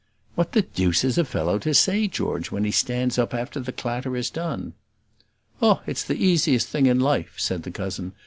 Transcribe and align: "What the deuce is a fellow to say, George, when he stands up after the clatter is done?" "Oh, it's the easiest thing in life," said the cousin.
"What 0.33 0.53
the 0.53 0.63
deuce 0.63 1.03
is 1.03 1.19
a 1.19 1.23
fellow 1.23 1.59
to 1.59 1.75
say, 1.75 2.07
George, 2.07 2.49
when 2.49 2.63
he 2.63 2.71
stands 2.71 3.19
up 3.19 3.35
after 3.35 3.59
the 3.59 3.71
clatter 3.71 4.15
is 4.15 4.31
done?" 4.31 4.73
"Oh, 5.61 5.83
it's 5.85 6.03
the 6.03 6.15
easiest 6.17 6.69
thing 6.69 6.87
in 6.87 6.99
life," 6.99 7.35
said 7.37 7.61
the 7.61 7.69
cousin. 7.69 8.13